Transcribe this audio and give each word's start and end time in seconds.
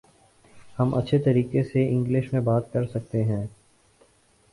ہم 0.79 0.93
اچھے 0.95 1.17
طریقے 1.19 1.63
سے 1.63 1.87
انگلش 1.89 2.31
میں 2.33 2.41
بات 2.41 2.71
کر 2.73 2.87
سکتے 2.87 3.23
ہیں 3.23 3.45